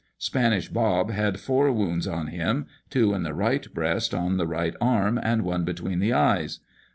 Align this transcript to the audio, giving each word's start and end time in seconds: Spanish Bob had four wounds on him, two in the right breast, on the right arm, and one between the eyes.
Spanish 0.17 0.67
Bob 0.67 1.11
had 1.11 1.39
four 1.39 1.71
wounds 1.71 2.07
on 2.07 2.25
him, 2.25 2.65
two 2.89 3.13
in 3.13 3.21
the 3.21 3.35
right 3.35 3.71
breast, 3.71 4.15
on 4.15 4.37
the 4.37 4.47
right 4.47 4.73
arm, 4.81 5.19
and 5.21 5.43
one 5.43 5.63
between 5.63 5.99
the 5.99 6.11
eyes. 6.11 6.59